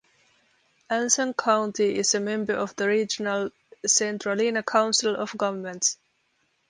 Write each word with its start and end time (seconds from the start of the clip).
Anson 0.89 1.35
County 1.35 1.93
is 1.93 2.15
a 2.15 2.19
member 2.19 2.53
of 2.55 2.75
the 2.75 2.87
regional 2.87 3.51
Centralina 3.85 4.65
Council 4.65 5.15
of 5.15 5.37
Governments. 5.37 5.99